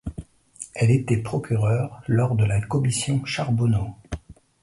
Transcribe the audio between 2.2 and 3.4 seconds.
de la Commission